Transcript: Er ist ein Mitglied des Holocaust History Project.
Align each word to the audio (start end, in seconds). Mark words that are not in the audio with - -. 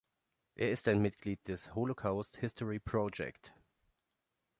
Er 0.55 0.71
ist 0.71 0.87
ein 0.87 0.99
Mitglied 0.99 1.47
des 1.47 1.75
Holocaust 1.75 2.37
History 2.37 2.79
Project. 2.79 3.53